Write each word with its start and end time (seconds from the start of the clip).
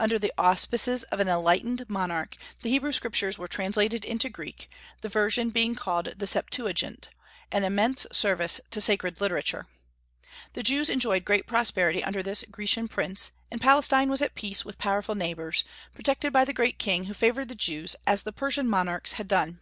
Under 0.00 0.18
the 0.18 0.32
auspices 0.38 1.02
of 1.12 1.20
an 1.20 1.28
enlightened 1.28 1.84
monarch, 1.90 2.38
the 2.62 2.70
Hebrew 2.70 2.92
Scriptures 2.92 3.38
were 3.38 3.46
translated 3.46 4.06
into 4.06 4.30
Greek, 4.30 4.70
the 5.02 5.10
version 5.10 5.50
being 5.50 5.74
called 5.74 6.14
the 6.16 6.26
Septuagint, 6.26 7.10
an 7.52 7.62
immense 7.62 8.06
service 8.10 8.58
to 8.70 8.80
sacred 8.80 9.20
literature. 9.20 9.66
The 10.54 10.62
Jews 10.62 10.88
enjoyed 10.88 11.26
great 11.26 11.46
prosperity 11.46 12.02
under 12.02 12.22
this 12.22 12.42
Grecian 12.50 12.88
prince, 12.88 13.32
and 13.50 13.60
Palestine 13.60 14.08
was 14.08 14.22
at 14.22 14.34
peace 14.34 14.64
with 14.64 14.78
powerful 14.78 15.14
neighbors, 15.14 15.62
protected 15.94 16.32
by 16.32 16.46
the 16.46 16.54
great 16.54 16.78
king 16.78 17.04
who 17.04 17.12
favored 17.12 17.48
the 17.48 17.54
Jews 17.54 17.96
as 18.06 18.22
the 18.22 18.32
Persian 18.32 18.66
monarchs 18.66 19.12
had 19.20 19.28
done. 19.28 19.60